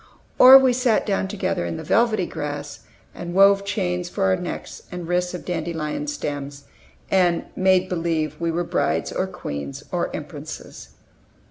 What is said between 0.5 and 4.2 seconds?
we sat down together in the velvety grass, and wove chains